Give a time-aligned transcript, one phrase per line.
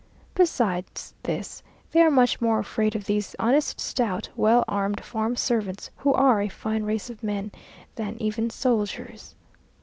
[0.33, 5.91] Besides this, they are much more afraid of these honest, stout, well armed farm servants,
[5.97, 7.51] who are a fine race of men,
[7.97, 9.35] than even soldiers.